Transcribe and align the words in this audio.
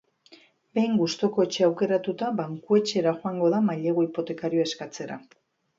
Behin 0.77 0.95
gustoko 1.01 1.45
etxea 1.47 1.67
aukeratuta, 1.69 2.31
bankuetxera 2.41 3.17
joango 3.23 3.53
da 3.57 3.63
mailegu 3.71 4.09
hipotekarioa 4.09 4.71
eskatzera. 4.73 5.23